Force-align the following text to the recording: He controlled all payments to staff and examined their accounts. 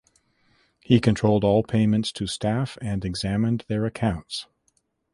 He 0.79 0.99
controlled 0.99 1.43
all 1.43 1.61
payments 1.61 2.11
to 2.13 2.25
staff 2.25 2.75
and 2.81 3.05
examined 3.05 3.65
their 3.67 3.85
accounts. 3.85 4.47